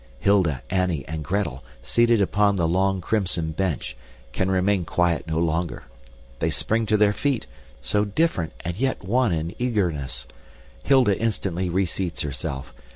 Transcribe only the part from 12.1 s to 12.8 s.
herself.